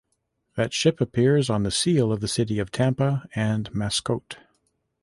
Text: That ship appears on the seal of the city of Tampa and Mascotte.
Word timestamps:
That 0.55 0.73
ship 0.73 0.99
appears 0.99 1.47
on 1.47 1.61
the 1.61 1.69
seal 1.69 2.11
of 2.11 2.21
the 2.21 2.27
city 2.27 2.57
of 2.57 2.71
Tampa 2.71 3.27
and 3.35 3.71
Mascotte. 3.71 4.37